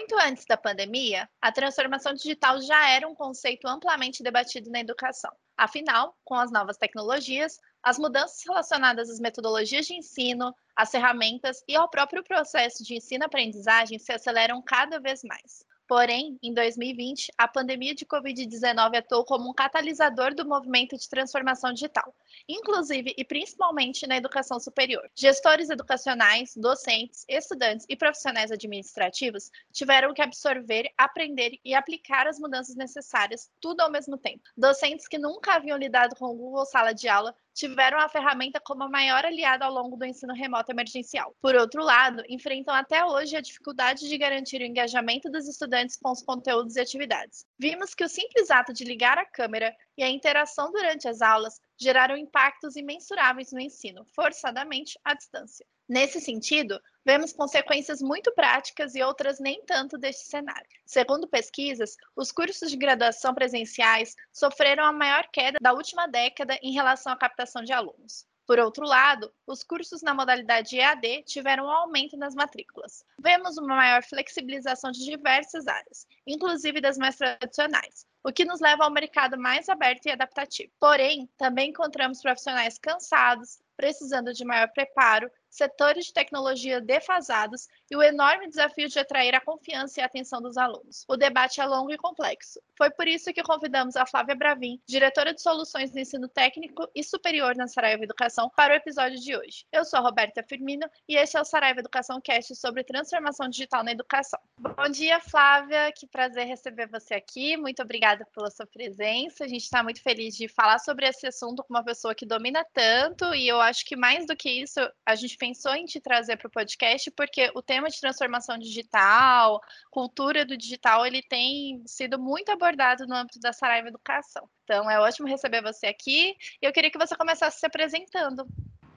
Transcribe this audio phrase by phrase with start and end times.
[0.00, 5.30] Muito antes da pandemia, a transformação digital já era um conceito amplamente debatido na educação.
[5.54, 11.76] Afinal, com as novas tecnologias, as mudanças relacionadas às metodologias de ensino, às ferramentas e
[11.76, 15.66] ao próprio processo de ensino-aprendizagem se aceleram cada vez mais.
[15.90, 21.72] Porém, em 2020, a pandemia de Covid-19 atuou como um catalisador do movimento de transformação
[21.72, 22.14] digital,
[22.48, 25.10] inclusive e principalmente na educação superior.
[25.16, 32.76] Gestores educacionais, docentes, estudantes e profissionais administrativos tiveram que absorver, aprender e aplicar as mudanças
[32.76, 34.44] necessárias, tudo ao mesmo tempo.
[34.56, 38.88] Docentes que nunca haviam lidado com Google Sala de Aula tiveram a ferramenta como a
[38.88, 41.34] maior aliada ao longo do ensino remoto emergencial.
[41.40, 46.10] Por outro lado, enfrentam até hoje a dificuldade de garantir o engajamento dos estudantes com
[46.10, 47.44] os conteúdos e atividades.
[47.58, 51.60] Vimos que o simples ato de ligar a câmera e a interação durante as aulas
[51.78, 55.66] geraram impactos imensuráveis no ensino, forçadamente à distância.
[55.88, 60.68] Nesse sentido, vemos consequências muito práticas e outras nem tanto deste cenário.
[60.86, 66.72] Segundo pesquisas, os cursos de graduação presenciais sofreram a maior queda da última década em
[66.72, 68.24] relação à captação de alunos.
[68.50, 73.04] Por outro lado, os cursos na modalidade EAD tiveram um aumento nas matrículas.
[73.16, 78.82] Vemos uma maior flexibilização de diversas áreas, inclusive das mais tradicionais, o que nos leva
[78.82, 80.72] ao mercado mais aberto e adaptativo.
[80.80, 88.02] Porém, também encontramos profissionais cansados, precisando de maior preparo, setores de tecnologia defasados e o
[88.02, 91.04] enorme desafio de atrair a confiança e a atenção dos alunos.
[91.08, 92.60] O debate é longo e complexo.
[92.76, 97.02] Foi por isso que convidamos a Flávia Bravin, diretora de soluções do ensino técnico e
[97.02, 99.66] superior na Saraiva Educação, para o episódio de hoje.
[99.72, 103.82] Eu sou a Roberta Firmino e esse é o Saraiva Educação Cast sobre transformação digital
[103.82, 104.38] na educação.
[104.58, 105.92] Bom dia, Flávia.
[105.92, 107.56] Que prazer receber você aqui.
[107.56, 109.44] Muito obrigada pela sua presença.
[109.44, 112.64] A gente está muito feliz de falar sobre esse assunto com uma pessoa que domina
[112.72, 116.36] tanto e eu acho que mais do que isso, a gente pensou em te trazer
[116.36, 119.58] para o podcast porque o tema de transformação digital,
[119.90, 124.46] cultura do digital, ele tem sido muito abordado no âmbito da Saraiva Educação.
[124.64, 128.46] Então, é ótimo receber você aqui e eu queria que você começasse se apresentando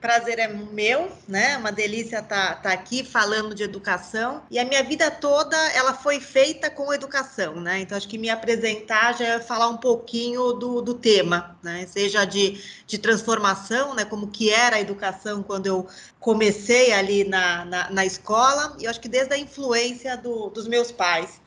[0.03, 1.55] prazer é meu, né?
[1.55, 4.43] Uma delícia estar tá, tá aqui falando de educação.
[4.51, 7.79] E a minha vida toda ela foi feita com educação, né?
[7.79, 11.87] Então acho que me apresentar já é falar um pouquinho do, do tema, né?
[11.87, 14.03] Seja de, de transformação, né?
[14.03, 15.87] Como que era a educação quando eu
[16.19, 20.91] comecei ali na, na, na escola, e acho que desde a influência do, dos meus
[20.91, 21.39] pais.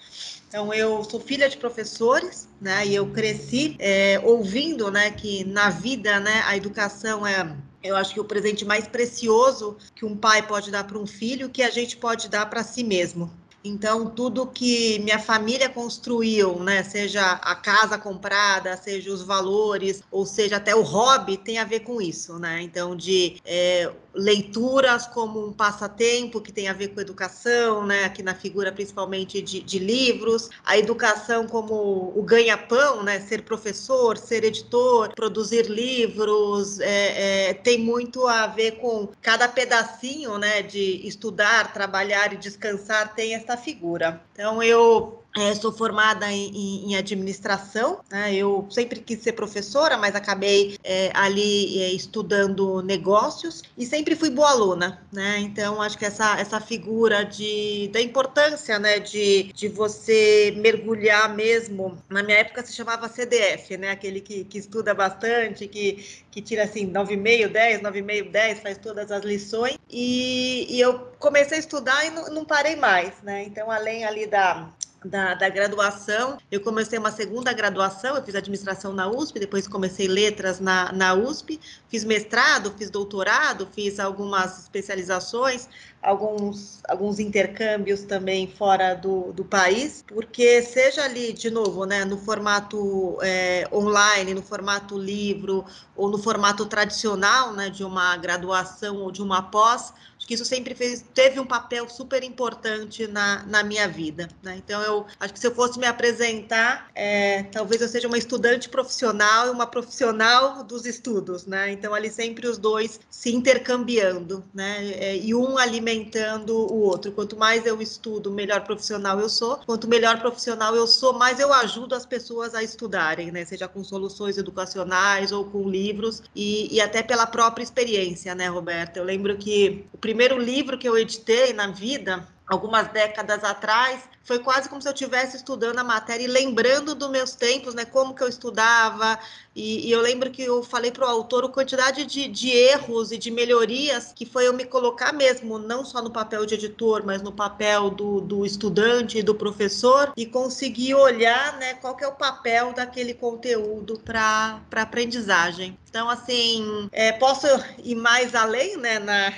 [0.49, 2.87] Então, eu sou filha de professores, né?
[2.87, 7.55] E eu cresci é, ouvindo, né, que na vida, né, a educação é
[7.87, 11.51] eu acho que o presente mais precioso que um pai pode dar para um filho,
[11.51, 13.31] que a gente pode dar para si mesmo.
[13.67, 20.25] Então, tudo que minha família construiu, né, seja a casa comprada, seja os valores, ou
[20.25, 22.63] seja até o hobby, tem a ver com isso, né?
[22.63, 28.05] Então, de é, leituras como um passatempo que tem a ver com educação, né?
[28.05, 33.21] Aqui na figura principalmente de, de livros, a educação como o ganha-pão, né?
[33.21, 40.39] Ser professor, ser editor, produzir livros, é, é, tem muito a ver com cada pedacinho,
[40.39, 40.63] né?
[40.63, 44.21] De estudar, trabalhar e descansar tem essa figura.
[44.33, 48.35] Então eu é, sou formada em, em, administração, né?
[48.35, 54.31] eu sempre quis ser professora, mas acabei é, ali é, estudando negócios e sempre fui
[54.31, 55.39] boa aluna, né?
[55.41, 58.99] Então acho que essa, essa figura de, da importância né?
[58.99, 63.91] de, de você mergulhar mesmo, na minha época se chamava CDF, né?
[63.91, 69.13] Aquele que, que estuda bastante, que, que tira assim 9,5, 10, 9,5, 10, faz todas
[69.13, 69.77] as lições.
[69.91, 73.45] E, e eu comecei a estudar e não, não parei mais, né?
[73.45, 74.69] Então, além ali da,
[75.05, 76.39] da, da, graduação.
[76.51, 81.15] Eu comecei uma segunda graduação, eu fiz administração na USP, depois comecei letras na, na
[81.15, 85.69] USP, fiz mestrado, fiz doutorado, fiz algumas especializações,
[86.03, 92.17] alguns, alguns intercâmbios também fora do, do país, porque seja ali, de novo, né, no
[92.17, 95.65] formato é, online, no formato livro,
[95.97, 99.93] ou no formato tradicional, né, de uma graduação ou de uma pós,
[100.27, 104.29] que isso sempre fez, teve um papel super importante na, na minha vida.
[104.43, 104.57] Né?
[104.57, 108.69] Então, eu acho que se eu fosse me apresentar, é, talvez eu seja uma estudante
[108.69, 111.47] profissional e uma profissional dos estudos.
[111.47, 111.71] Né?
[111.71, 114.91] Então, ali sempre os dois se intercambiando, né?
[114.93, 115.57] É, e um
[115.87, 117.13] alimentando o outro.
[117.13, 119.59] Quanto mais eu estudo, melhor profissional eu sou.
[119.65, 123.45] Quanto melhor profissional eu sou, mais eu ajudo as pessoas a estudarem, né?
[123.45, 128.99] seja com soluções educacionais ou com livros, e, e até pela própria experiência, né, Roberta?
[128.99, 134.41] Eu lembro que o primeiro livro que eu editei na vida, algumas décadas atrás, foi
[134.41, 138.15] quase como se eu estivesse estudando a matéria e lembrando dos meus tempos, né, como
[138.15, 139.19] que eu estudava,
[139.57, 143.11] E, e eu lembro que eu falei para o autor a quantidade de, de erros
[143.11, 147.03] e de melhorias que foi eu me colocar mesmo, não só no papel de editor,
[147.07, 152.05] mas no papel do, do estudante e do professor, e conseguir olhar né, qual que
[152.05, 155.79] é o papel daquele conteúdo para aprendizagem.
[155.89, 157.47] Então, assim, é, posso
[157.83, 159.31] ir mais além né, na,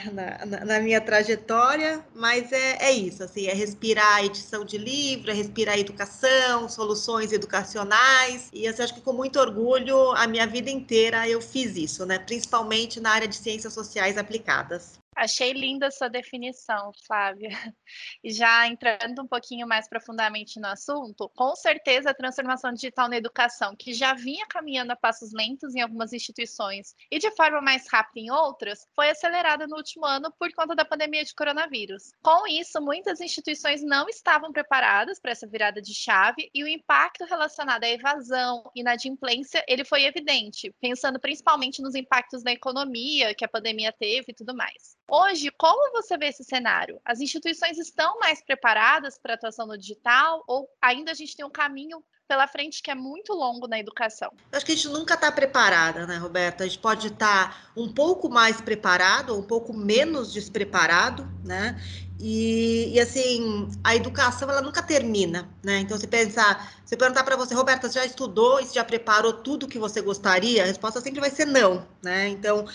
[0.45, 5.31] na, na minha trajetória, mas é, é isso, assim, é respirar a edição de livro,
[5.31, 10.71] é respirar educação, soluções educacionais, e assim, acho que com muito orgulho, a minha vida
[10.71, 14.99] inteira eu fiz isso, né, principalmente na área de ciências sociais aplicadas.
[15.19, 17.51] Achei linda essa definição, Flávia.
[18.23, 23.17] E já entrando um pouquinho mais profundamente no assunto, com certeza a transformação digital na
[23.17, 27.87] educação, que já vinha caminhando a passos lentos em algumas instituições e de forma mais
[27.89, 32.11] rápida em outras, foi acelerada no último ano por conta da pandemia de coronavírus.
[32.23, 37.25] Com isso, muitas instituições não estavam preparadas para essa virada de chave e o impacto
[37.25, 43.45] relacionado à evasão e inadimplência, ele foi evidente, pensando principalmente nos impactos na economia que
[43.45, 44.99] a pandemia teve e tudo mais.
[45.11, 47.01] Hoje, como você vê esse cenário?
[47.03, 51.47] As instituições estão mais preparadas para a atuação no digital ou ainda a gente tem
[51.47, 54.31] um caminho pela frente que é muito longo na educação?
[54.53, 56.63] Eu acho que a gente nunca está preparada, né, Roberta?
[56.63, 61.81] A gente pode estar tá um pouco mais preparado ou um pouco menos despreparado, né?
[62.21, 65.79] E, e, assim, a educação ela nunca termina, né?
[65.79, 69.69] Então, se pensar, se perguntar para você, Roberta, você já estudou e já preparou tudo
[69.69, 70.65] que você gostaria?
[70.65, 72.29] A resposta sempre vai ser não, né?
[72.29, 72.67] Então,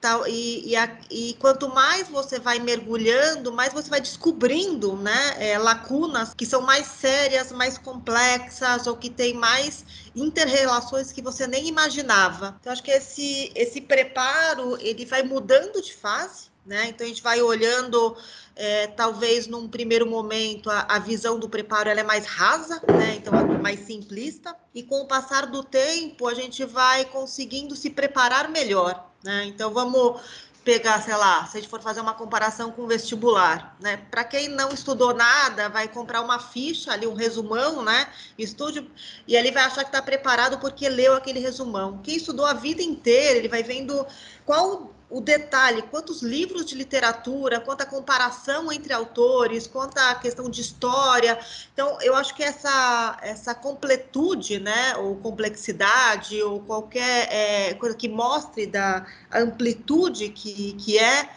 [0.00, 5.34] Tal, e, e, a, e, quanto mais você vai mergulhando, mais você vai descobrindo né,
[5.38, 9.84] é, lacunas que são mais sérias, mais complexas, ou que tem mais
[10.16, 12.56] interrelações que você nem imaginava.
[12.60, 16.86] Então, acho que esse, esse preparo ele vai mudando de fase, né?
[16.88, 18.16] Então, a gente vai olhando,
[18.56, 23.16] é, talvez num primeiro momento, a, a visão do preparo é mais rasa, né?
[23.16, 27.90] então é mais simplista, e com o passar do tempo, a gente vai conseguindo se
[27.90, 29.09] preparar melhor.
[29.22, 29.44] Né?
[29.46, 30.20] Então, vamos
[30.64, 33.96] pegar, sei lá, se a gente for fazer uma comparação com o vestibular, né?
[34.10, 38.08] Para quem não estudou nada, vai comprar uma ficha ali, um resumão, né?
[38.38, 38.88] Estude
[39.26, 41.98] e ele vai achar que está preparado porque leu aquele resumão.
[42.02, 44.06] Quem estudou a vida inteira, ele vai vendo
[44.44, 51.38] qual o detalhe, quantos livros de literatura, quanta comparação entre autores, quanta questão de história.
[51.72, 58.08] Então, eu acho que essa, essa completude, né, ou complexidade, ou qualquer é, coisa que
[58.08, 61.28] mostre da amplitude que, que é,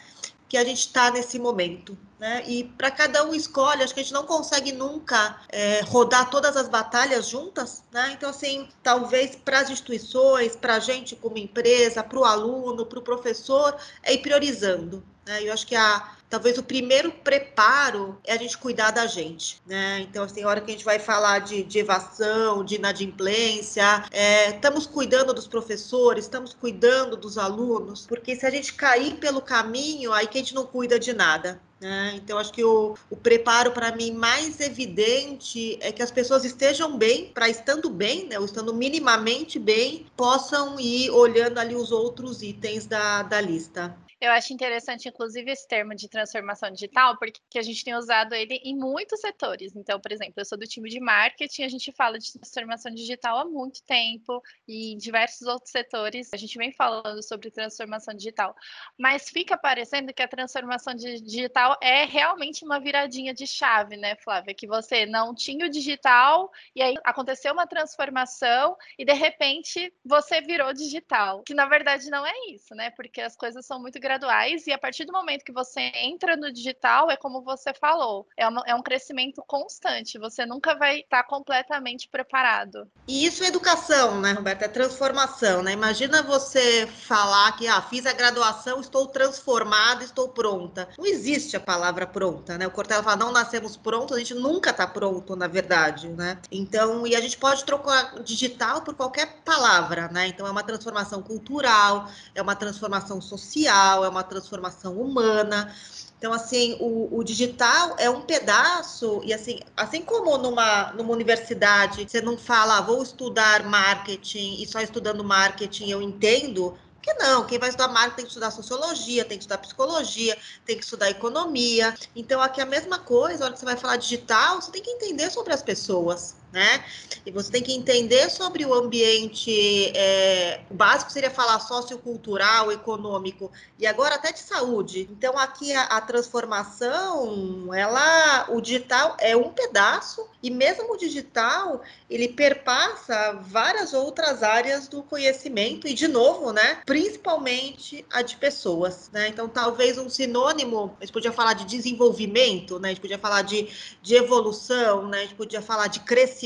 [0.47, 1.97] que a gente está nesse momento.
[2.23, 2.41] Né?
[2.47, 6.55] E para cada um escolhe, acho que a gente não consegue nunca é, rodar todas
[6.55, 8.13] as batalhas juntas, né?
[8.13, 12.97] Então, assim, talvez para as instituições, para a gente como empresa, para o aluno, para
[12.97, 15.03] o professor, é ir priorizando.
[15.25, 15.43] Né?
[15.43, 19.99] Eu acho que a, talvez o primeiro preparo é a gente cuidar da gente, né?
[19.99, 24.49] Então, assim, a hora que a gente vai falar de, de evasão, de inadimplência, é,
[24.49, 30.11] estamos cuidando dos professores, estamos cuidando dos alunos, porque se a gente cair pelo caminho,
[30.11, 31.61] aí que a gente não cuida de nada.
[31.79, 32.13] Né?
[32.15, 36.97] Então, acho que o, o preparo para mim mais evidente é que as pessoas estejam
[36.97, 42.41] bem, para estando bem, né, ou estando minimamente bem, possam ir olhando ali os outros
[42.41, 43.95] itens da, da lista.
[44.23, 48.53] Eu acho interessante, inclusive, esse termo de transformação digital, porque a gente tem usado ele
[48.63, 49.75] em muitos setores.
[49.75, 53.39] Então, por exemplo, eu sou do time de marketing, a gente fala de transformação digital
[53.39, 58.55] há muito tempo, e em diversos outros setores a gente vem falando sobre transformação digital.
[58.97, 64.55] Mas fica parecendo que a transformação digital é realmente uma viradinha de chave, né, Flávia?
[64.55, 70.39] Que você não tinha o digital, e aí aconteceu uma transformação, e de repente você
[70.39, 71.43] virou digital.
[71.43, 72.89] Que na verdade não é isso, né?
[72.91, 76.37] Porque as coisas são muito grandes graduais, e a partir do momento que você entra
[76.37, 80.99] no digital, é como você falou, é, uma, é um crescimento constante, você nunca vai
[80.99, 82.87] estar completamente preparado.
[83.07, 84.65] E isso é educação, né, Roberta?
[84.65, 85.71] É transformação, né?
[85.73, 90.87] Imagina você falar que, ah, fiz a graduação, estou transformada, estou pronta.
[90.97, 92.67] Não existe a palavra pronta, né?
[92.67, 96.39] O Cortella fala, não nascemos prontos, a gente nunca está pronto, na verdade, né?
[96.51, 100.27] Então, e a gente pode trocar digital por qualquer palavra, né?
[100.27, 105.73] Então, é uma transformação cultural, é uma transformação social, é uma transformação humana.
[106.17, 112.07] Então, assim, o, o, digital é um pedaço, e assim, assim como numa, numa universidade,
[112.07, 117.45] você não fala, ah, vou estudar marketing, e só estudando marketing eu entendo, que não,
[117.45, 121.09] quem vai estudar marketing tem que estudar sociologia, tem que estudar psicologia, tem que estudar
[121.09, 121.93] economia.
[122.15, 124.81] Então, aqui é a mesma coisa, a hora que você vai falar digital, você tem
[124.81, 126.85] que entender sobre as pessoas né?
[127.25, 133.51] E você tem que entender sobre o ambiente é, o básico seria falar sociocultural, econômico
[133.79, 135.09] e agora até de saúde.
[135.11, 141.81] Então aqui a, a transformação, ela, o digital é um pedaço e mesmo o digital
[142.09, 146.81] ele perpassa várias outras áreas do conhecimento e de novo, né?
[146.85, 149.29] Principalmente a de pessoas, né?
[149.29, 152.89] Então talvez um sinônimo, a gente podia falar de desenvolvimento, né?
[152.89, 153.67] A gente podia falar de,
[154.03, 155.19] de evolução, né?
[155.19, 156.42] A gente podia falar de crescimento,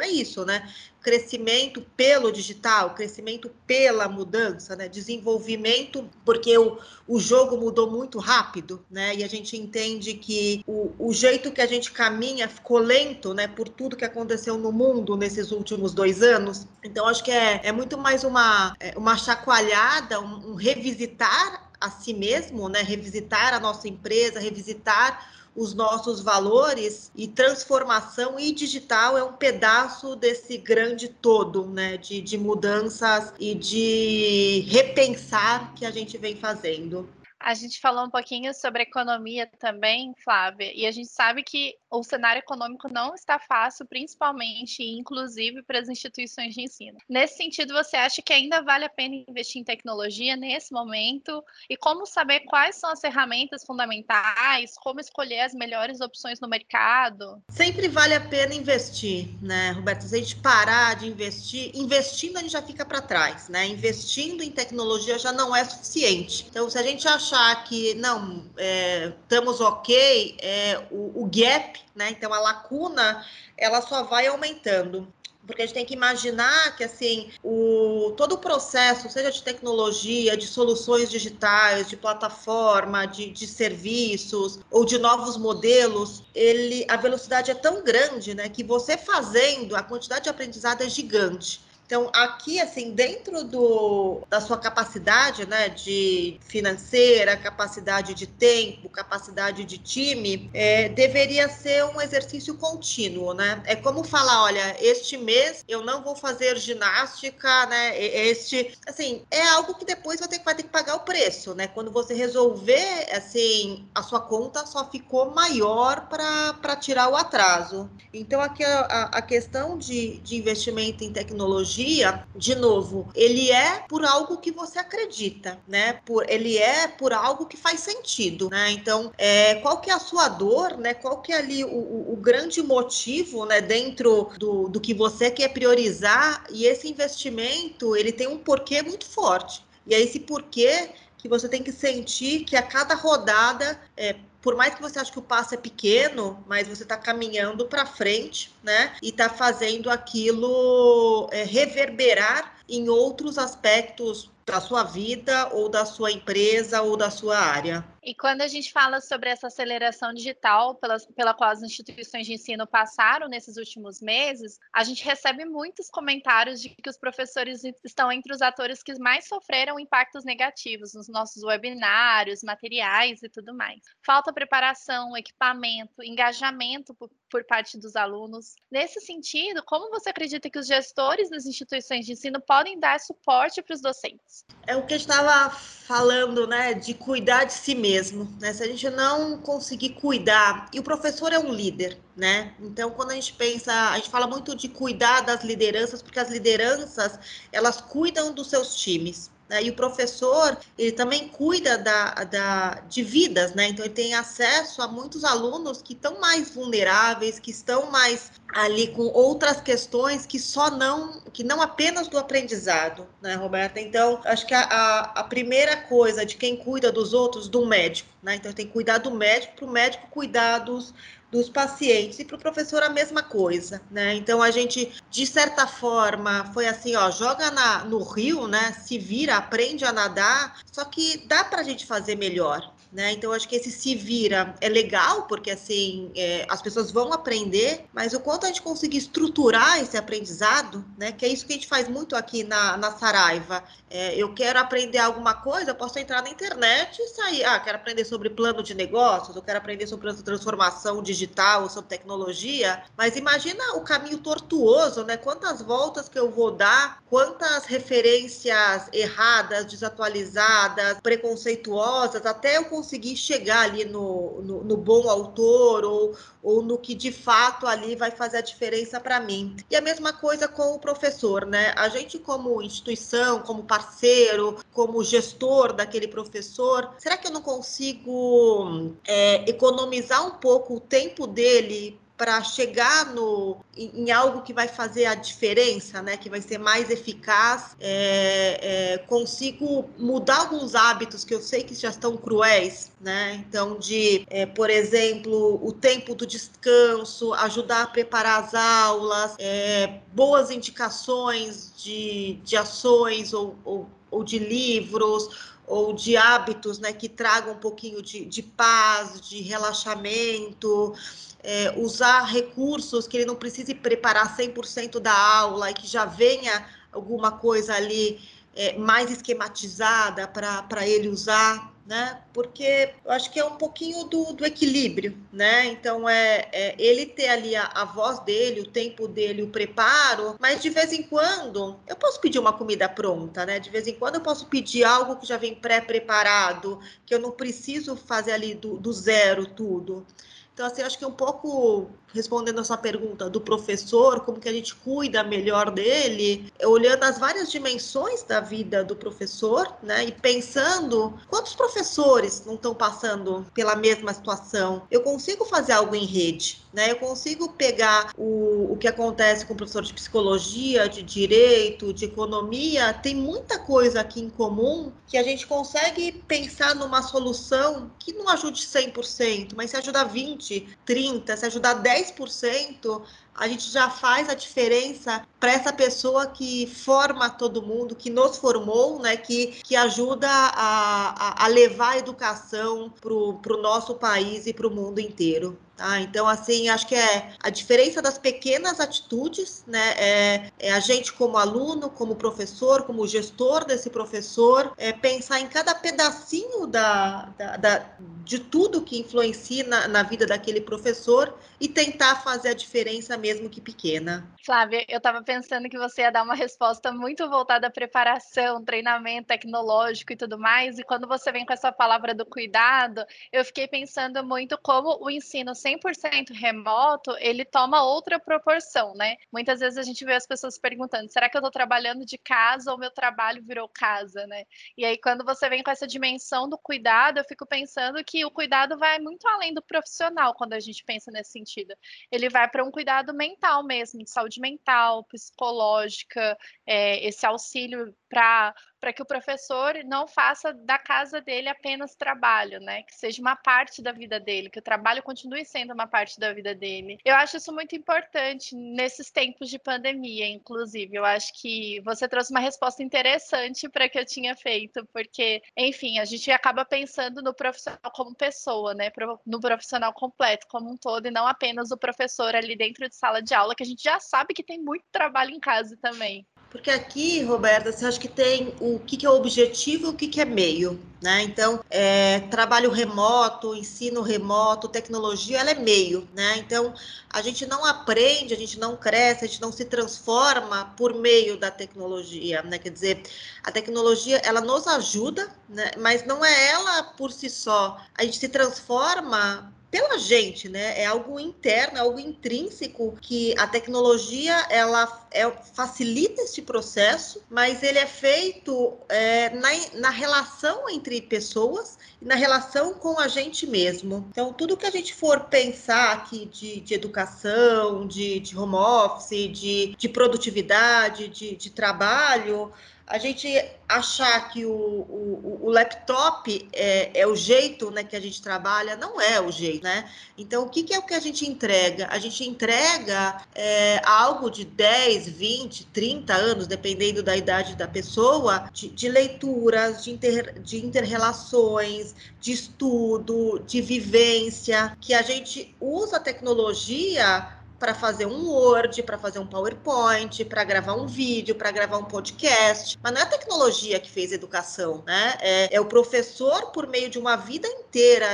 [0.00, 0.68] é isso, né?
[1.04, 4.88] crescimento pelo digital, crescimento pela mudança, né?
[4.88, 9.14] desenvolvimento, porque o, o jogo mudou muito rápido, né?
[9.14, 13.46] E a gente entende que o, o jeito que a gente caminha ficou lento, né?
[13.46, 16.66] Por tudo que aconteceu no mundo nesses últimos dois anos.
[16.82, 21.90] Então, acho que é, é muito mais uma, é, uma chacoalhada, um, um revisitar a
[21.90, 22.80] si mesmo, né?
[22.80, 30.16] Revisitar a nossa empresa, revisitar os nossos valores e transformação e digital é um pedaço
[30.16, 37.08] desse grande todo, né, de, de mudanças e de repensar que a gente vem fazendo.
[37.44, 42.02] A gente falou um pouquinho sobre economia também, Flávia, e a gente sabe que o
[42.02, 46.96] cenário econômico não está fácil, principalmente inclusive para as instituições de ensino.
[47.06, 51.44] Nesse sentido, você acha que ainda vale a pena investir em tecnologia nesse momento?
[51.68, 57.42] E como saber quais são as ferramentas fundamentais, como escolher as melhores opções no mercado?
[57.50, 60.04] Sempre vale a pena investir, né, Roberto?
[60.04, 63.66] Se a gente parar de investir, investindo a gente já fica para trás, né?
[63.66, 66.46] Investindo em tecnologia já não é suficiente.
[66.48, 67.33] Então, se a gente achar
[67.64, 72.10] que não é, estamos ok, é, o, o gap, né?
[72.10, 73.24] Então a lacuna
[73.56, 75.12] ela só vai aumentando
[75.46, 80.36] porque a gente tem que imaginar que assim o todo o processo, seja de tecnologia,
[80.36, 87.50] de soluções digitais, de plataforma, de, de serviços ou de novos modelos, ele a velocidade
[87.50, 91.60] é tão grande, né, que você fazendo a quantidade de aprendizado é gigante.
[91.86, 99.64] Então, aqui, assim, dentro do, da sua capacidade, né, de financeira, capacidade de tempo, capacidade
[99.64, 103.62] de time, é, deveria ser um exercício contínuo, né?
[103.66, 108.00] É como falar, olha, este mês eu não vou fazer ginástica, né?
[108.02, 111.66] Este, assim, é algo que depois vai ter, vai ter que pagar o preço, né?
[111.66, 117.90] Quando você resolver, assim, a sua conta só ficou maior para tirar o atraso.
[118.12, 123.80] Então, aqui a, a questão de, de investimento em tecnologia tecnologia, de novo, ele é
[123.88, 125.94] por algo que você acredita, né?
[126.04, 128.70] Por, ele é por algo que faz sentido, né?
[128.70, 130.94] Então, é, qual que é a sua dor, né?
[130.94, 133.60] Qual que é ali o, o, o grande motivo, né?
[133.60, 139.06] Dentro do, do que você quer priorizar e esse investimento, ele tem um porquê muito
[139.06, 139.64] forte.
[139.86, 144.54] E é esse porquê que você tem que sentir que a cada rodada é, por
[144.54, 148.54] mais que você ache que o passo é pequeno, mas você está caminhando para frente,
[148.62, 148.94] né?
[149.02, 156.12] E está fazendo aquilo é, reverberar em outros aspectos da sua vida ou da sua
[156.12, 157.84] empresa ou da sua área.
[158.02, 162.34] E quando a gente fala sobre essa aceleração digital pela, pela qual as instituições de
[162.34, 168.12] ensino passaram nesses últimos meses, a gente recebe muitos comentários de que os professores estão
[168.12, 173.80] entre os atores que mais sofreram impactos negativos nos nossos webinários, materiais e tudo mais.
[174.04, 178.54] Falta preparação, equipamento, engajamento por, por parte dos alunos.
[178.70, 183.60] Nesse sentido, como você acredita que os gestores das instituições de ensino podem dar suporte
[183.60, 184.44] para os docentes?
[184.64, 188.52] É o que estava falando, né, de cuidar de si mesmo, né?
[188.52, 192.54] Se a gente não conseguir cuidar, e o professor é um líder, né?
[192.60, 196.30] Então, quando a gente pensa, a gente fala muito de cuidar das lideranças, porque as
[196.30, 197.18] lideranças,
[197.50, 199.32] elas cuidam dos seus times.
[199.48, 199.64] Né?
[199.64, 203.68] E o professor, ele também cuida da, da, de vidas, né?
[203.68, 208.88] Então, ele tem acesso a muitos alunos que estão mais vulneráveis, que estão mais ali
[208.88, 213.78] com outras questões que só não, que não apenas do aprendizado, né, Roberta?
[213.80, 218.08] Então, acho que a, a, a primeira coisa de quem cuida dos outros, do médico,
[218.22, 218.36] né?
[218.36, 220.94] Então, tem que cuidar do médico, para o médico cuidar dos,
[221.34, 224.14] dos pacientes e para o professor a mesma coisa, né?
[224.14, 228.72] Então a gente, de certa forma, foi assim, ó, joga na, no rio, né?
[228.86, 233.10] Se vira, aprende a nadar, só que dá para a gente fazer melhor, né?
[233.10, 237.86] Então, acho que esse se vira é legal, porque assim é, as pessoas vão aprender,
[237.92, 241.10] mas o quanto a gente conseguir estruturar esse aprendizado, né?
[241.10, 243.64] Que é isso que a gente faz muito aqui na, na Saraiva.
[243.90, 247.44] É, eu quero aprender alguma coisa, eu posso entrar na internet e sair.
[247.44, 252.84] Ah, quero aprender sobre plano de negócios, eu quero aprender sobre transformação digital, sobre tecnologia,
[252.96, 255.16] mas imagina o caminho tortuoso, né?
[255.16, 263.16] Quantas voltas que eu vou dar, quantas referências erradas, desatualizadas, preconceituosas, até eu conseguir conseguir
[263.16, 268.10] chegar ali no, no, no bom autor ou, ou no que de fato ali vai
[268.10, 269.56] fazer a diferença para mim.
[269.70, 271.72] E a mesma coisa com o professor, né?
[271.76, 278.92] A gente, como instituição, como parceiro, como gestor daquele professor, será que eu não consigo
[279.06, 284.68] é, economizar um pouco o tempo dele para chegar no, em, em, algo que vai
[284.68, 291.24] fazer a diferença, né, que vai ser mais eficaz, é, é, consigo mudar alguns hábitos
[291.24, 293.44] que eu sei que já estão cruéis, né?
[293.48, 299.98] Então, de, é, por exemplo, o tempo do descanso, ajudar a preparar as aulas, é,
[300.12, 307.08] boas indicações de, de ações ou, ou, ou de livros ou de hábitos né, que
[307.08, 310.94] tragam um pouquinho de, de paz, de relaxamento,
[311.42, 316.66] é, usar recursos que ele não precise preparar 100% da aula e que já venha
[316.92, 318.20] alguma coisa ali
[318.56, 322.22] é, mais esquematizada para ele usar, né?
[322.32, 325.66] Porque eu acho que é um pouquinho do, do equilíbrio, né?
[325.66, 330.36] Então é, é ele ter ali a, a, voz dele, o tempo dele, o preparo,
[330.40, 333.58] mas de vez em quando eu posso pedir uma comida pronta, né?
[333.60, 337.30] De vez em quando eu posso pedir algo que já vem pré-preparado, que eu não
[337.30, 340.06] preciso fazer ali do, do zero tudo.
[340.54, 344.52] Então, assim, acho que um pouco respondendo a sua pergunta do professor, como que a
[344.52, 350.04] gente cuida melhor dele, olhando as várias dimensões da vida do professor, né?
[350.04, 354.82] E pensando quantos professores não estão passando pela mesma situação.
[354.90, 356.92] Eu consigo fazer algo em rede, né?
[356.92, 362.04] Eu consigo pegar o, o que acontece com o professor de psicologia, de direito, de
[362.04, 368.12] economia, tem muita coisa aqui em comum que a gente consegue pensar numa solução que
[368.12, 373.90] não ajude 100%, mas se ajudar 20, 30, se ajudar 10 10%, a gente já
[373.90, 379.48] faz a diferença para essa pessoa que forma todo mundo, que nos formou, né, que,
[379.62, 384.70] que ajuda a, a, a levar a educação para o nosso país e para o
[384.70, 385.58] mundo inteiro.
[385.76, 386.00] Tá?
[386.00, 389.94] Então, assim, acho que é a diferença das pequenas atitudes, né?
[389.96, 395.48] É, é, a gente, como aluno, como professor, como gestor desse professor, é pensar em
[395.48, 397.86] cada pedacinho da, da, da
[398.24, 403.48] de tudo que influencia na, na, vida daquele professor e tentar fazer a diferença, mesmo
[403.48, 404.30] que pequena.
[404.44, 409.28] Flávia, eu estava pensando que você ia dar uma resposta muito voltada à preparação, treinamento
[409.28, 413.02] tecnológico e tudo mais, e quando você vem com essa palavra do cuidado,
[413.32, 419.16] eu fiquei pensando muito como o ensino 100% remoto, ele toma outra proporção, né?
[419.32, 422.70] Muitas vezes a gente vê as pessoas perguntando: será que eu estou trabalhando de casa
[422.70, 424.44] ou meu trabalho virou casa, né?
[424.76, 428.30] E aí, quando você vem com essa dimensão do cuidado, eu fico pensando que o
[428.30, 431.74] cuidado vai muito além do profissional quando a gente pensa nesse sentido.
[432.12, 438.54] Ele vai para um cuidado mental mesmo, de saúde mental, psicológica, é, esse auxílio para
[438.84, 442.82] para que o professor não faça da casa dele apenas trabalho, né?
[442.82, 446.34] Que seja uma parte da vida dele, que o trabalho continue sendo uma parte da
[446.34, 446.98] vida dele.
[447.02, 450.94] Eu acho isso muito importante nesses tempos de pandemia, inclusive.
[450.94, 455.98] Eu acho que você trouxe uma resposta interessante para que eu tinha feito, porque, enfim,
[455.98, 458.92] a gente acaba pensando no profissional como pessoa, né?
[459.24, 463.22] No profissional completo como um todo, e não apenas o professor ali dentro de sala
[463.22, 466.26] de aula, que a gente já sabe que tem muito trabalho em casa também.
[466.54, 470.06] Porque aqui, Roberta, você acha que tem o que, que é objetivo e o que,
[470.06, 471.20] que é meio, né?
[471.24, 476.36] Então, é, trabalho remoto, ensino remoto, tecnologia, ela é meio, né?
[476.38, 476.72] Então,
[477.12, 481.36] a gente não aprende, a gente não cresce, a gente não se transforma por meio
[481.36, 482.56] da tecnologia, né?
[482.56, 483.02] Quer dizer,
[483.42, 485.72] a tecnologia, ela nos ajuda, né?
[485.76, 487.84] Mas não é ela por si só.
[487.98, 490.80] A gente se transforma pela gente, né?
[490.80, 497.60] É algo interno, é algo intrínseco que a tecnologia ela é, facilita este processo, mas
[497.60, 499.48] ele é feito é, na,
[499.80, 504.06] na relação entre pessoas e na relação com a gente mesmo.
[504.12, 509.28] Então, tudo que a gente for pensar aqui de, de educação, de, de home office,
[509.32, 512.52] de, de produtividade, de, de trabalho,
[512.86, 513.26] a gente
[513.66, 518.76] achar que o, o, o laptop é, é, o jeito né, que a gente trabalha,
[518.76, 519.90] não é o jeito, né?
[520.18, 521.88] Então, o que, que é o que a gente entrega?
[521.90, 528.50] A gente entrega é, algo de 10, 20, 30 anos, dependendo da idade da pessoa,
[528.52, 535.96] de, de leituras, de, inter, de interrelações, de estudo, de vivência, que a gente usa
[535.96, 541.50] a tecnologia para fazer um Word, para fazer um PowerPoint, para gravar um vídeo, para
[541.50, 542.78] gravar um podcast.
[542.82, 545.14] Mas não é a tecnologia que fez educação, né?
[545.20, 547.63] É, é, o professor, por meio de uma vida inteira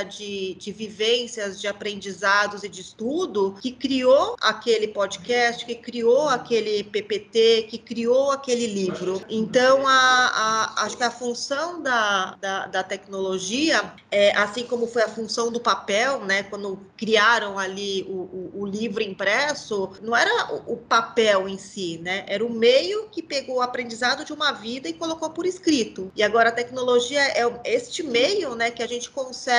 [0.09, 6.83] de, de vivências, de aprendizados e de estudo, que criou aquele podcast, que criou aquele
[6.85, 9.23] PPT, que criou aquele livro.
[9.29, 15.03] Então, a, a, acho que a função da, da, da tecnologia, é, assim como foi
[15.03, 16.43] a função do papel, né?
[16.45, 22.25] Quando criaram ali o, o, o livro impresso, não era o papel em si, né?
[22.27, 26.11] Era o meio que pegou o aprendizado de uma vida e colocou por escrito.
[26.17, 29.50] E agora a tecnologia é este meio, né, que a gente consegue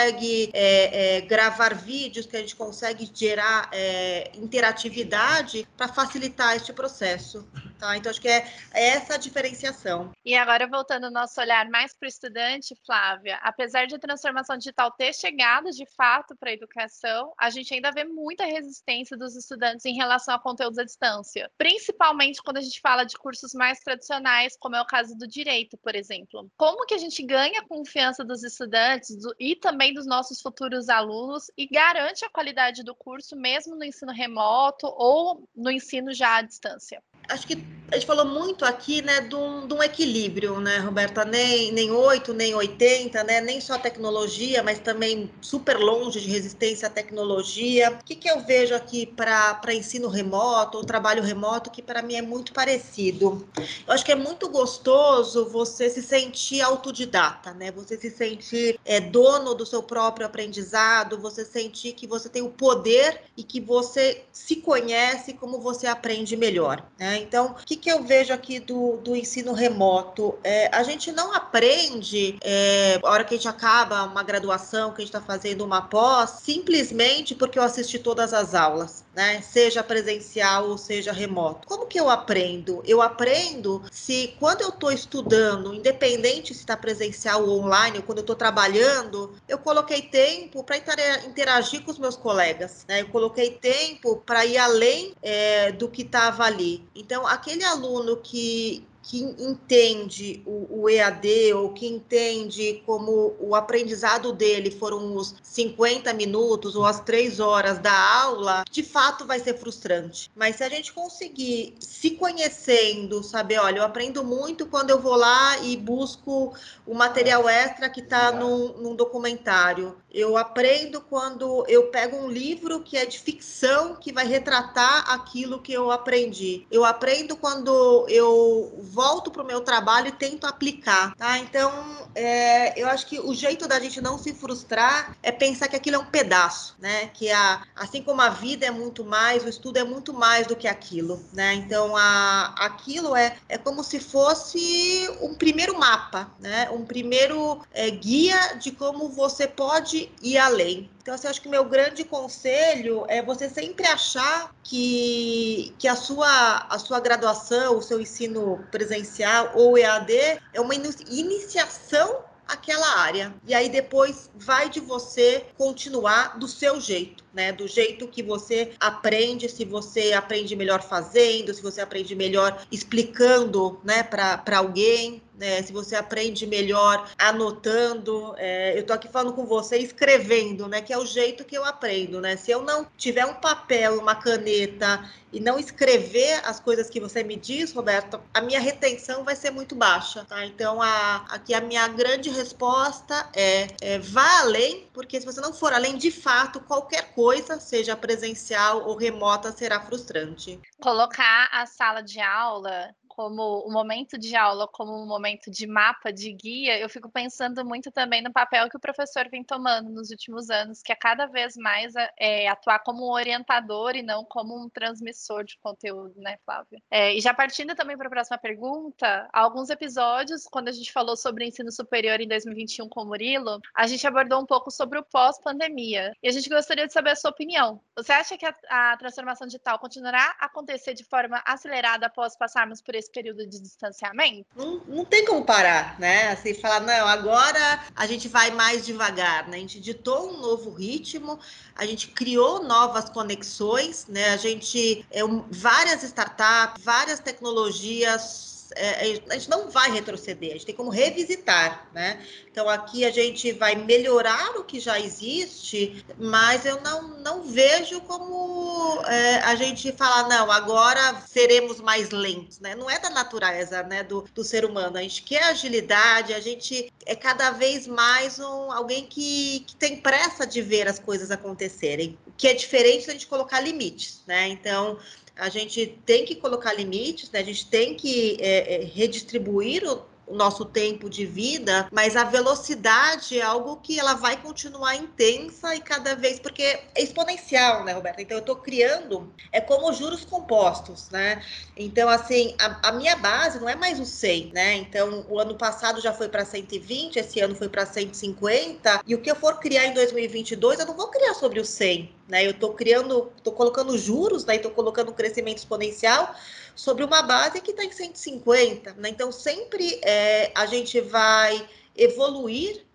[0.53, 7.45] é, é, gravar vídeos, que a gente consegue gerar é, interatividade para facilitar este processo.
[7.81, 7.97] Tá?
[7.97, 10.11] Então, acho que é, essa diferenciação.
[10.23, 14.55] E agora, voltando o nosso olhar mais para o estudante, Flávia, apesar de a transformação
[14.55, 19.35] digital ter chegado de fato para a educação, a gente ainda vê muita resistência dos
[19.35, 23.79] estudantes em relação a conteúdos à distância, principalmente quando a gente fala de cursos mais
[23.79, 26.51] tradicionais, como é o caso do direito, por exemplo.
[26.55, 30.87] Como que a gente ganha a confiança dos estudantes do, e também dos nossos futuros
[30.87, 36.35] alunos e garante a qualidade do curso mesmo no ensino remoto ou no ensino já
[36.35, 37.01] à distância?
[37.29, 41.25] Acho que a gente falou muito aqui, né, de um, de um, equilíbrio, né, Roberta?
[41.25, 43.41] Nem, nem 8, nem 80, né?
[43.41, 47.91] Nem só tecnologia, mas também super longe de resistência à tecnologia.
[47.91, 52.15] O que, que eu vejo aqui para ensino remoto ou trabalho remoto que para mim
[52.15, 53.45] é muito parecido?
[53.85, 57.71] Eu acho que é muito gostoso você se sentir autodidata, né?
[57.71, 62.51] Você se sentir é, dono do seu próprio aprendizado, você sentir que você tem o
[62.51, 67.10] poder e que você se conhece como você aprende melhor, né?
[67.17, 70.35] Então, o que, que eu vejo aqui do, do ensino remoto?
[70.43, 75.01] É, a gente não aprende, é, a hora que a gente acaba uma graduação, que
[75.01, 79.41] a gente está fazendo uma pós, simplesmente porque eu assisti todas as aulas né?
[79.41, 81.67] Seja presencial ou seja remoto.
[81.67, 82.81] Como que eu aprendo?
[82.85, 88.19] Eu aprendo se quando eu estou estudando, independente se está presencial ou online, ou quando
[88.19, 93.01] eu estou trabalhando, eu coloquei tempo para interagir com os meus colegas, né?
[93.01, 96.87] Eu coloquei tempo para ir além é, do que estava ali.
[96.95, 104.31] Então, aquele aluno que que entende o, o, EAD ou que entende como o aprendizado
[104.31, 109.57] dele foram os 50 minutos ou as três horas da aula, de fato vai ser
[109.57, 110.29] frustrante.
[110.35, 115.15] Mas se a gente conseguir se conhecendo, saber, olha, eu aprendo muito quando eu vou
[115.15, 116.53] lá e busco
[116.85, 119.95] o material extra que está num, num documentário.
[120.13, 125.61] Eu aprendo quando eu pego um livro que é de ficção, que vai retratar aquilo
[125.61, 126.65] que eu aprendi.
[126.69, 131.37] Eu aprendo quando eu volto para o meu trabalho e tento aplicar, tá?
[131.37, 131.71] Então,
[132.13, 135.95] é, eu acho que o jeito da gente não se frustrar é pensar que aquilo
[135.95, 137.07] é um pedaço, né?
[137.13, 140.55] Que a, assim como a vida é muito mais, o estudo é muito mais do
[140.55, 141.53] que aquilo, né?
[141.53, 146.69] Então, a, aquilo é, é como se fosse um primeiro mapa, né?
[146.71, 150.89] Um primeiro é, guia de como você pode ir além.
[151.01, 156.67] Então, assim, acho que meu grande conselho é você sempre achar que, que a, sua,
[156.69, 160.13] a sua graduação, o seu ensino presencial ou EAD
[160.53, 163.33] é uma iniciação àquela área.
[163.47, 167.51] E aí depois vai de você continuar do seu jeito, né?
[167.51, 173.79] Do jeito que você aprende, se você aprende melhor fazendo, se você aprende melhor explicando,
[173.83, 175.63] né, para alguém né?
[175.63, 180.81] Se você aprende melhor anotando, é, eu estou aqui falando com você escrevendo, né?
[180.81, 182.37] Que é o jeito que eu aprendo, né?
[182.37, 187.23] Se eu não tiver um papel, uma caneta e não escrever as coisas que você
[187.23, 190.45] me diz, Roberto, a minha retenção vai ser muito baixa, tá?
[190.45, 195.53] Então, a, aqui a minha grande resposta é, é vá além, porque se você não
[195.53, 197.20] for além, de fato, qualquer coisa,
[197.59, 200.59] seja presencial ou remota, será frustrante.
[200.81, 206.11] Colocar a sala de aula como o momento de aula como um momento de mapa,
[206.13, 210.11] de guia, eu fico pensando muito também no papel que o professor vem tomando nos
[210.11, 214.57] últimos anos, que é cada vez mais é, atuar como um orientador e não como
[214.57, 216.81] um transmissor de conteúdo, né, Flávia?
[216.89, 221.17] É, e já partindo também para a próxima pergunta, alguns episódios, quando a gente falou
[221.17, 225.03] sobre ensino superior em 2021 com o Murilo, a gente abordou um pouco sobre o
[225.03, 226.13] pós-pandemia.
[226.23, 227.81] E a gente gostaria de saber a sua opinião.
[227.95, 232.81] Você acha que a, a transformação digital continuará a acontecer de forma acelerada após passarmos
[232.81, 234.45] por esse período de distanciamento?
[234.55, 236.29] Não, não tem como parar, né?
[236.29, 239.57] Assim, falar, não, agora a gente vai mais devagar, né?
[239.57, 241.39] A gente ditou um novo ritmo,
[241.75, 244.29] a gente criou novas conexões, né?
[244.29, 250.53] A gente, é, várias startups, várias tecnologias é, é, a gente não vai retroceder, a
[250.53, 252.21] gente tem como revisitar, né?
[252.51, 258.01] Então aqui a gente vai melhorar o que já existe, mas eu não, não vejo
[258.01, 262.75] como é, a gente falar, não, agora seremos mais lentos, né?
[262.75, 264.97] Não é da natureza, né, do, do ser humano.
[264.97, 269.97] A gente quer agilidade, a gente é cada vez mais um, alguém que, que tem
[269.97, 274.47] pressa de ver as coisas acontecerem, que é diferente da gente colocar limites, né?
[274.47, 274.97] Então,
[275.41, 277.39] a gente tem que colocar limites, né?
[277.39, 282.23] a gente tem que é, é, redistribuir o, o nosso tempo de vida, mas a
[282.23, 287.91] velocidade é algo que ela vai continuar intensa e cada vez, porque é exponencial, né,
[287.91, 288.21] Roberta?
[288.21, 291.43] Então eu estou criando, é como juros compostos, né?
[291.75, 294.75] Então, assim, a, a, minha base não é mais o 100, né?
[294.75, 299.21] Então, o ano passado já foi para 120, esse ano foi para 150, e o
[299.21, 302.45] que eu for criar em 2022, eu não vou criar sobre o 100, né?
[302.45, 304.55] Eu estou criando, estou colocando juros, né?
[304.55, 306.33] Estou colocando um crescimento exponencial
[306.73, 308.93] sobre uma base que está em 150.
[308.93, 309.09] Né?
[309.09, 312.85] Então, sempre é, a gente vai evoluir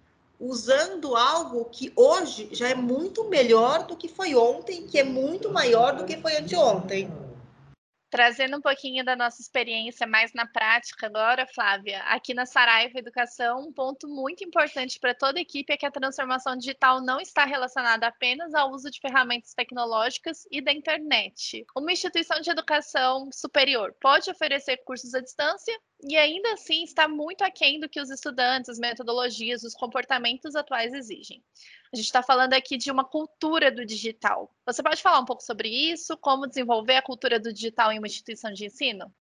[0.41, 5.53] usando algo que hoje já é muito melhor do que foi ontem, que é muito
[5.53, 7.11] maior do que foi anteontem.
[8.17, 13.61] Trazendo um pouquinho da nossa experiência mais na prática agora, Flávia, aqui na Saraiva Educação,
[13.61, 17.45] um ponto muito importante para toda a equipe é que a transformação digital não está
[17.45, 21.67] relacionada apenas ao uso de ferramentas tecnológicas e da internet.
[21.77, 27.43] Uma instituição de educação superior pode oferecer cursos à distância e ainda assim está muito
[27.43, 31.43] aquém do que os estudantes, as metodologias, os comportamentos atuais exigem.
[31.93, 34.55] A gente está falando aqui de uma cultura do digital.
[34.67, 36.17] Você pode falar um pouco sobre isso?
[36.17, 39.13] Como desenvolver a cultura do digital em uma instituição de ensino?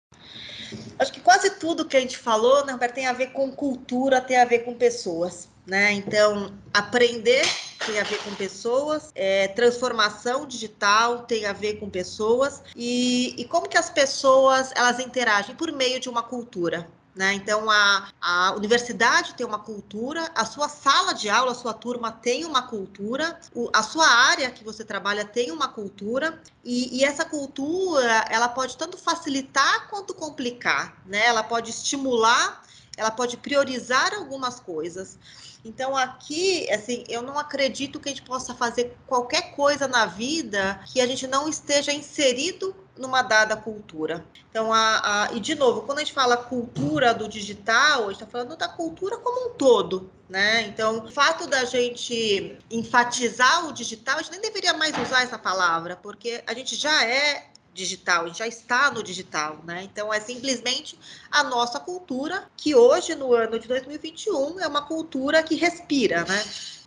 [0.99, 4.21] Acho que quase tudo que a gente falou, né, Roberto, tem a ver com cultura,
[4.21, 5.49] tem a ver com pessoas.
[5.65, 5.93] Né?
[5.93, 7.45] Então, aprender
[7.85, 13.45] tem a ver com pessoas, é, transformação digital tem a ver com pessoas e, e
[13.45, 16.87] como que as pessoas elas interagem por meio de uma cultura.
[17.15, 17.33] Né?
[17.33, 22.11] Então, a, a universidade tem uma cultura, a sua sala de aula, a sua turma
[22.11, 27.05] tem uma cultura, o, a sua área que você trabalha tem uma cultura, e, e,
[27.05, 31.25] essa cultura ela pode tanto facilitar quanto complicar, né?
[31.25, 32.61] ela pode estimular,
[32.97, 35.17] ela pode priorizar algumas coisas.
[35.63, 40.79] Então, aqui, assim, eu não acredito que a gente possa fazer qualquer coisa na vida
[40.85, 44.23] que a gente não esteja inserido numa dada cultura.
[44.49, 48.23] Então, a, a, e de novo, quando a gente fala cultura do digital, a gente
[48.23, 50.61] está falando da cultura como um todo, né?
[50.67, 55.37] Então, o fato da gente enfatizar o digital, a gente nem deveria mais usar essa
[55.37, 59.83] palavra, porque a gente já é digital, a gente já está no digital, né?
[59.83, 60.97] Então é simplesmente
[61.29, 66.43] a nossa cultura que hoje no ano de 2021 é uma cultura que respira, né?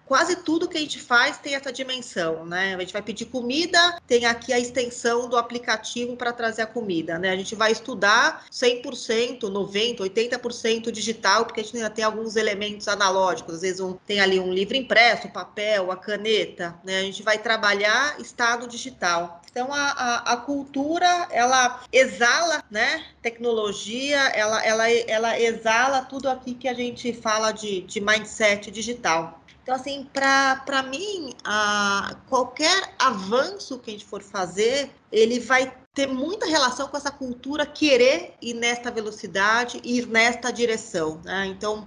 [0.09, 2.74] quase tudo que a gente faz tem essa dimensão, né?
[2.74, 7.18] A gente vai pedir comida, tem aqui a extensão do aplicativo para trazer a comida,
[7.18, 7.29] né?
[7.31, 12.88] A gente vai estudar 100%, 90%, 80% digital, porque a gente ainda tem alguns elementos
[12.88, 13.57] analógicos.
[13.57, 17.01] Às vezes um, tem ali um livro impresso, papel, a caneta, né?
[17.01, 19.42] A gente vai trabalhar estado digital.
[19.59, 23.05] Então, a, a, a cultura, ela exala, né?
[23.21, 29.38] Tecnologia, ela, ela, ela exala tudo aqui que a gente fala de, de mindset digital.
[29.68, 36.07] Então, assim, para mim, a, qualquer avanço que a gente for fazer, ele vai ter
[36.07, 41.20] muita relação com essa cultura querer ir nesta velocidade, ir nesta direção.
[41.22, 41.48] Né?
[41.48, 41.87] Então,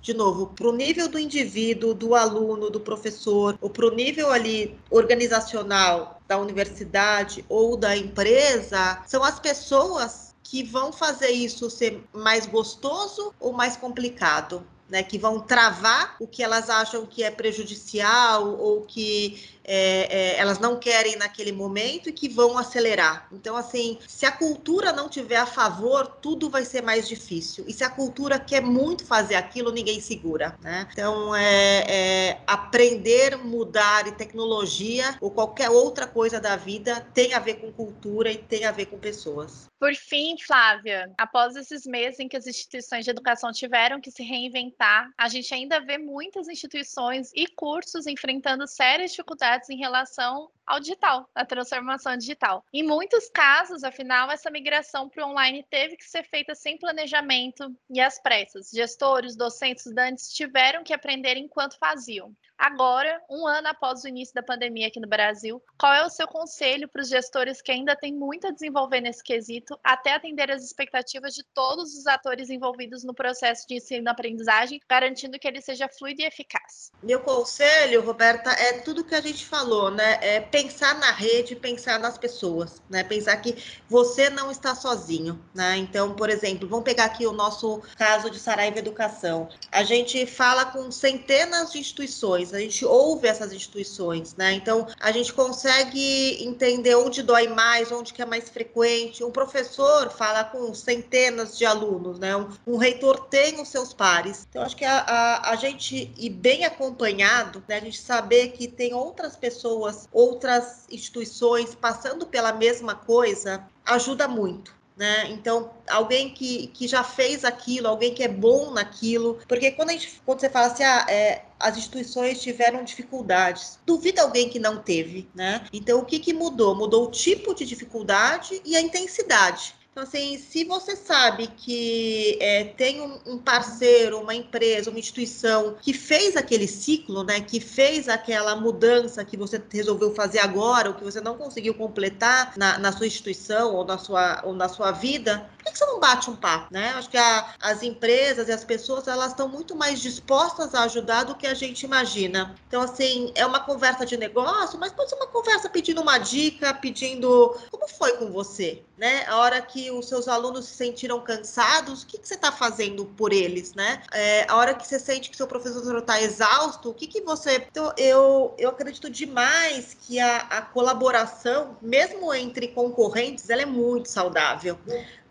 [0.00, 4.30] de novo, para o nível do indivíduo, do aluno, do professor, ou para o nível
[4.30, 12.04] ali organizacional da universidade ou da empresa, são as pessoas que vão fazer isso ser
[12.12, 17.30] mais gostoso ou mais complicado né, que vão travar o que elas acham que é
[17.30, 23.28] prejudicial ou que é, é, elas não querem naquele momento e que vão acelerar.
[23.32, 27.64] Então, assim, se a cultura não tiver a favor, tudo vai ser mais difícil.
[27.66, 30.86] E se a cultura quer muito fazer aquilo, ninguém segura, né?
[30.92, 37.38] Então, é, é aprender, mudar e tecnologia ou qualquer outra coisa da vida tem a
[37.38, 39.66] ver com cultura e tem a ver com pessoas.
[39.78, 44.22] Por fim, Flávia, após esses meses em que as instituições de educação tiveram que se
[44.22, 50.80] reinventar, a gente ainda vê muitas instituições e cursos enfrentando sérias dificuldades em relação ao
[50.80, 52.64] digital, à transformação digital.
[52.72, 57.74] Em muitos casos, afinal, essa migração para o online teve que ser feita sem planejamento
[57.88, 58.70] e às pressas.
[58.70, 62.34] Gestores, docentes, estudantes tiveram que aprender enquanto faziam.
[62.58, 66.26] Agora, um ano após o início da pandemia aqui no Brasil, qual é o seu
[66.26, 70.64] conselho para os gestores que ainda têm muito a desenvolver nesse quesito, até atender as
[70.64, 76.22] expectativas de todos os atores envolvidos no processo de ensino-aprendizagem, garantindo que ele seja fluido
[76.22, 76.90] e eficaz?
[77.02, 80.18] Meu conselho, Roberta, é tudo que a gente falou, né?
[80.22, 83.04] É pensar na rede, pensar nas pessoas, né?
[83.04, 85.76] Pensar que você não está sozinho, né?
[85.76, 89.50] Então, por exemplo, vamos pegar aqui o nosso caso de Saraiva Educação.
[89.70, 94.54] A gente fala com centenas de instituições, a gente ouve essas instituições, né?
[94.54, 99.22] Então, a gente consegue entender onde dói mais, onde que é mais frequente.
[99.22, 102.34] Um professor fala com centenas de alunos, né?
[102.34, 104.46] Um, um reitor tem os seus pares.
[104.48, 107.76] Então, acho que a, a, a gente ir bem acompanhado, né?
[107.76, 110.45] A gente saber que tem outras pessoas, outras
[110.90, 114.74] instituições passando pela mesma coisa, ajuda muito.
[114.96, 115.28] Né?
[115.30, 119.92] Então, alguém que, que já fez aquilo, alguém que é bom naquilo, porque quando, a
[119.92, 124.78] gente, quando você fala assim, ah, é, as instituições tiveram dificuldades, duvida alguém que não
[124.78, 125.66] teve, né?
[125.70, 126.74] Então, o que, que mudou?
[126.74, 129.74] Mudou o tipo de dificuldade e a intensidade.
[129.96, 135.74] Então, assim, se você sabe que é, tem um, um, parceiro, uma empresa, uma instituição
[135.80, 140.94] que fez aquele ciclo, né, que fez aquela mudança que você resolveu fazer agora, ou
[140.94, 144.92] que você não conseguiu completar na, na sua instituição ou na sua, ou na sua
[144.92, 146.90] vida, por que você não bate um papo, né?
[146.90, 151.24] Acho que a, as empresas e as pessoas, elas estão muito mais dispostas a ajudar
[151.24, 152.54] do que a gente imagina.
[152.68, 156.72] Então, assim, é uma conversa de negócio, mas pode ser uma conversa pedindo uma dica,
[156.72, 159.24] pedindo como foi com você, né?
[159.26, 163.04] A hora que os seus alunos se sentiram cansados, o que, que você está fazendo
[163.04, 164.02] por eles, né?
[164.12, 167.66] É, a hora que você sente que seu professor está exausto, o que, que você.
[167.70, 174.08] Então, eu, eu acredito demais que a, a colaboração, mesmo entre concorrentes, ela é muito
[174.08, 174.78] saudável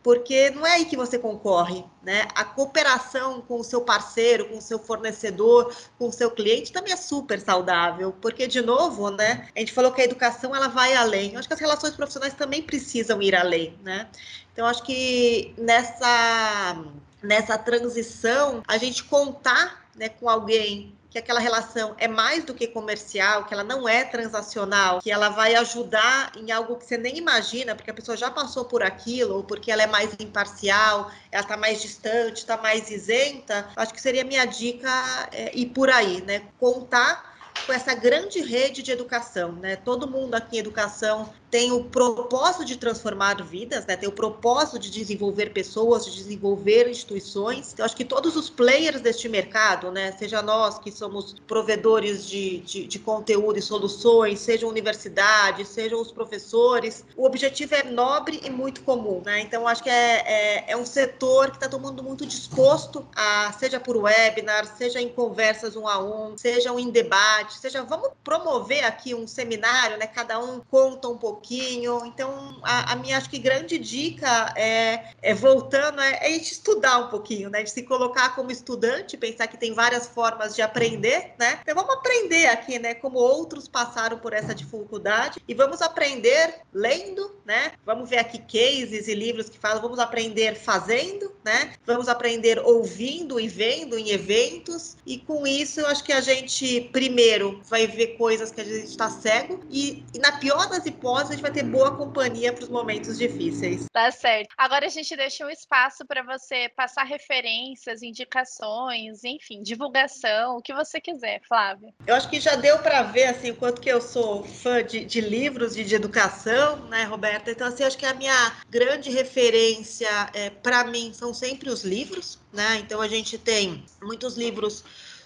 [0.06, 2.28] porque não é aí que você concorre, né?
[2.36, 6.94] A cooperação com o seu parceiro, com o seu fornecedor, com o seu cliente também
[6.94, 9.48] é super saudável, porque de novo, né?
[9.56, 11.34] A gente falou que a educação ela vai além.
[11.34, 14.08] Eu acho que as relações profissionais também precisam ir além, né?
[14.54, 16.86] Então acho que nessa
[17.24, 22.68] nessa transição a gente contar né, com alguém que aquela relação é mais do que
[22.68, 27.18] comercial, que ela não é transacional, que ela vai ajudar em algo que você nem
[27.18, 31.42] imagina, porque a pessoa já passou por aquilo, ou porque ela é mais imparcial, ela
[31.42, 34.90] está mais distante, está mais isenta, acho que seria minha dica
[35.32, 36.42] é, ir por aí, né?
[36.60, 37.34] Contar
[37.66, 39.78] com essa grande rede de educação, né?
[39.78, 43.96] Todo mundo aqui em educação tem o propósito de transformar vidas, né?
[43.96, 47.74] tem o propósito de desenvolver pessoas, de desenvolver instituições.
[47.78, 50.12] Eu acho que todos os players deste mercado, né?
[50.20, 56.02] seja nós que somos provedores de, de, de conteúdo e soluções, seja a universidade, sejam
[56.02, 59.22] os professores, o objetivo é nobre e muito comum.
[59.26, 59.40] Né?
[59.40, 63.54] Então, acho que é, é, é um setor que está todo mundo muito disposto a,
[63.58, 68.84] seja por webinar, seja em conversas um a um, sejam em debate, seja, vamos promover
[68.84, 70.06] aqui um seminário, né?
[70.06, 72.06] cada um conta um pouquinho pouquinho.
[72.06, 76.54] Então, a, a, minha acho que grande dica é, é voltando, é, é a gente
[76.54, 77.62] estudar um pouquinho, né?
[77.62, 81.60] De se colocar como estudante, pensar que tem várias formas de aprender, né?
[81.62, 82.96] Então vamos aprender aqui, né?
[82.96, 87.74] Como outros passaram por essa dificuldade e vamos aprender lendo, né?
[87.86, 91.74] Vamos ver aqui cases e livros que falam, vamos aprender fazendo, né?
[91.86, 96.90] Vamos aprender ouvindo e vendo em eventos e com isso eu acho que a gente
[96.92, 101.35] primeiro vai ver coisas que a gente está cego e, e na pior das hipóteses
[101.36, 103.86] gente vai ter boa companhia para os momentos difíceis.
[103.92, 104.54] Tá certo.
[104.58, 110.74] Agora a gente deixa um espaço para você passar referências, indicações, enfim, divulgação, o que
[110.74, 111.94] você quiser, Flávia.
[112.08, 115.06] Eu acho que já deu para ver assim o quanto que eu sou fã de,
[115.06, 117.52] de livros de, de, educação, né, Roberta?
[117.52, 122.40] Então assim, acho que a minha grande referência é, para mim são sempre os livros,
[122.54, 122.78] né?
[122.80, 124.84] Então a gente tem muitos livros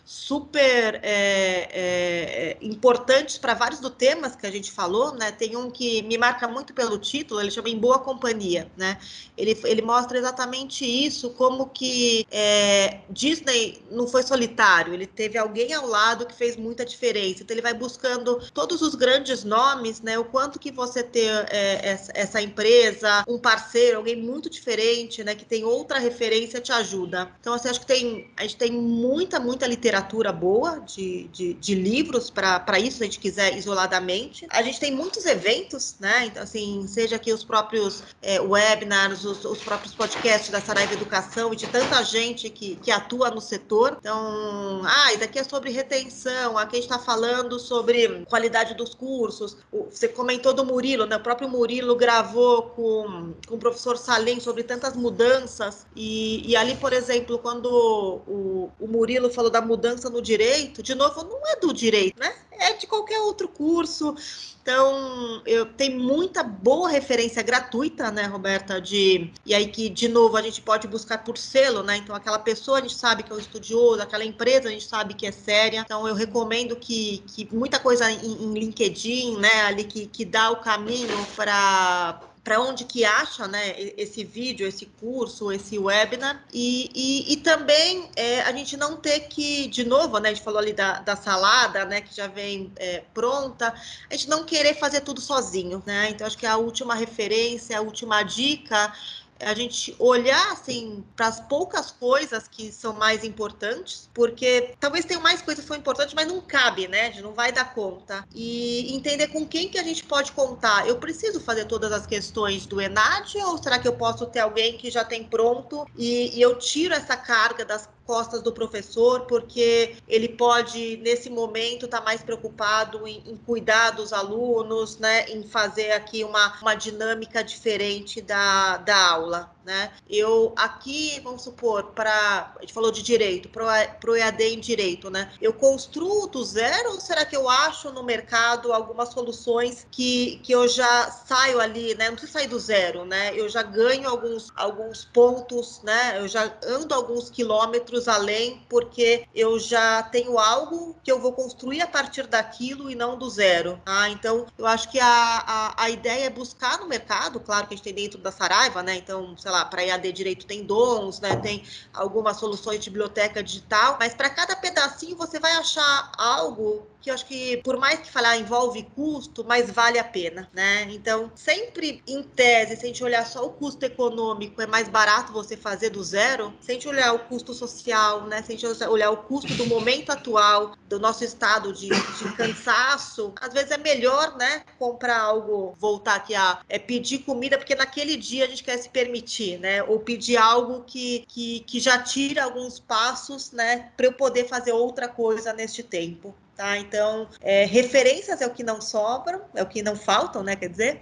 [0.10, 5.32] super é, é, é importantes para vários dos temas que a gente falou, né?
[5.32, 8.98] Tem um que me marca muito pelo título, ele chama Em Boa Companhia, né?
[9.38, 15.74] Ele, ele mostra exatamente isso, como que é, Disney não foi solitário, ele teve alguém
[15.74, 17.44] ao lado que fez muita diferença.
[17.44, 20.18] Então ele vai buscando todos os grandes nomes, né?
[20.18, 25.36] O quanto que você ter é, essa, essa empresa, um parceiro, alguém muito diferente, né?
[25.36, 27.32] Que tem outra referência te ajuda.
[27.40, 31.54] Então assim, acho que tem a gente tem muita muita literatura literatura boa, de, de,
[31.54, 34.48] de livros para isso, se a gente quiser isoladamente.
[34.50, 36.26] A gente tem muitos eventos, né?
[36.26, 41.54] Então, assim, seja aqui os próprios é, webinars, os, os, próprios podcasts da Saraiva Educação
[41.54, 43.98] e de tanta gente que, que atua no setor.
[44.00, 48.94] Então, ah, isso aqui é sobre retenção, aqui a gente está falando sobre qualidade dos
[48.94, 49.58] cursos.
[49.90, 51.18] Você comentou do Murilo, né?
[51.18, 55.86] O próprio Murilo gravou com, com o professor Salim sobre tantas mudanças.
[55.96, 60.84] E, e ali, por exemplo, quando o, o Murilo falou da mudança mudança no direito,
[60.84, 62.34] de novo, não é do direito, né?
[62.52, 64.16] É de qualquer outro curso.
[64.62, 70.38] Então, eu tenho muita boa referência gratuita, né, Roberta, de e aí que de novo
[70.38, 71.98] a gente pode buscar por selo, né?
[71.98, 75.14] Então, aquela pessoa a gente sabe que é um estudioso, aquela empresa a gente sabe
[75.14, 75.82] que é séria.
[75.86, 80.52] Então, eu recomendo que, que muita coisa em, em LinkedIn, né, ali que, que dá
[80.52, 86.90] o caminho para para onde que acha né, esse vídeo, esse curso, esse webinar, e,
[86.94, 90.60] e, e também é, a gente não ter que, de novo, né, a gente falou
[90.60, 93.74] ali da, da salada, né, que já vem é, pronta,
[94.10, 97.82] a gente não querer fazer tudo sozinho, né, então acho que a última referência, a
[97.82, 98.94] última dica
[99.40, 105.22] a gente olhar assim para as poucas coisas que são mais importantes, porque talvez tenham
[105.22, 107.02] mais coisas que são importantes, mas não cabe, né?
[107.02, 108.26] A gente não vai dar conta.
[108.34, 110.88] E entender com quem que a gente pode contar.
[110.88, 114.78] Eu preciso fazer todas as questões do ENAD ou será que eu posso ter alguém
[114.78, 119.96] que já tem pronto e, e eu tiro essa carga das costas do professor, porque
[120.08, 125.44] ele pode, nesse momento, estar tá mais preocupado em, em, cuidar dos alunos, né, em
[125.44, 129.52] fazer aqui uma, uma dinâmica diferente da, da aula.
[129.66, 129.92] Né?
[130.10, 132.54] Eu aqui, vamos supor, para.
[132.58, 135.32] A gente falou de direito, para o EAD em direito, né?
[135.42, 140.52] Eu construo do zero ou será que eu acho no mercado algumas soluções que, que
[140.52, 142.06] eu já saio ali, né?
[142.06, 143.32] Não preciso sair do zero, né?
[143.36, 146.20] Eu já ganho alguns, alguns pontos, né?
[146.20, 151.82] Eu já ando alguns quilômetros além, porque eu já tenho algo que eu vou construir
[151.82, 153.80] a partir daquilo e não do zero.
[153.86, 154.10] Tá?
[154.10, 157.78] Então, eu acho que a, a, a ideia é buscar no mercado, claro que a
[157.78, 158.96] gente tem dentro da Saraiva, né?
[158.96, 161.36] Então, sei lá, lá, para EAD Direito tem dons, né?
[161.36, 167.10] Tem algumas soluções de biblioteca digital, mas para cada pedacinho você vai achar algo que
[167.10, 170.88] eu acho que, por mais que falar envolve custo, mas vale a pena, né?
[170.92, 175.32] Então, sempre em tese, se a gente olhar só o custo econômico, é mais barato
[175.32, 176.54] você fazer do zero.
[176.60, 178.44] Se a gente olhar o custo social, né?
[178.44, 183.34] Se a gente olhar o custo do momento atual, do nosso estado de, de cansaço,
[183.40, 184.64] às vezes é melhor, né?
[184.78, 188.90] Comprar algo, voltar aqui a é pedir comida, porque naquele dia a gente quer se
[188.90, 189.84] permitir, né?
[189.84, 193.90] Ou pedir algo que, que, que já tira alguns passos, né?
[193.96, 196.36] Para eu poder fazer outra coisa neste tempo.
[196.56, 196.78] Tá?
[196.78, 200.58] Então, é, referências é o que não sobram, é o que não faltam, né?
[200.58, 201.00] Quer dizer,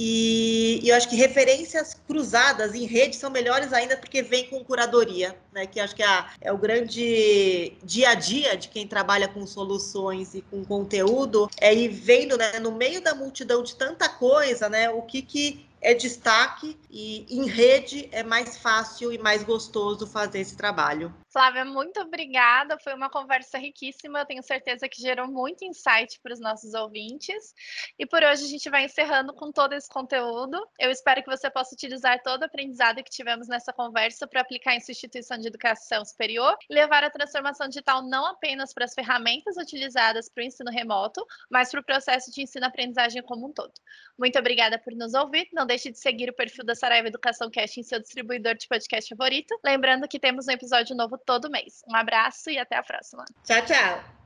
[0.00, 4.62] e, e, eu acho que referências cruzadas em rede são melhores ainda porque vem com
[4.62, 5.66] curadoria, né?
[5.66, 10.34] Que acho que é, é o grande dia a dia de quem trabalha com soluções
[10.34, 14.88] e com conteúdo, é ir vendo, né, no meio da multidão de tanta coisa, né,
[14.88, 20.40] o que, que é destaque e em rede é mais fácil e mais gostoso fazer
[20.40, 21.14] esse trabalho.
[21.38, 22.76] Flávia, muito obrigada.
[22.80, 24.18] Foi uma conversa riquíssima.
[24.18, 27.54] Eu tenho certeza que gerou muito insight para os nossos ouvintes.
[27.96, 30.60] E por hoje a gente vai encerrando com todo esse conteúdo.
[30.80, 34.74] Eu espero que você possa utilizar todo o aprendizado que tivemos nessa conversa para aplicar
[34.74, 38.92] em sua instituição de educação superior e levar a transformação digital não apenas para as
[38.92, 43.74] ferramentas utilizadas para o ensino remoto, mas para o processo de ensino-aprendizagem como um todo.
[44.18, 45.48] Muito obrigada por nos ouvir.
[45.52, 49.08] Não deixe de seguir o perfil da Saraiva Educação Cast em seu distribuidor de podcast
[49.08, 49.56] favorito.
[49.64, 51.82] Lembrando que temos um episódio novo todo mês.
[51.86, 53.22] Um abraço e até a próxima.
[53.44, 54.17] Tchau, tchau.